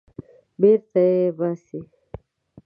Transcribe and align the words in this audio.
بېرته 0.59 1.01
یې 1.17 1.27
باسي. 1.37 1.79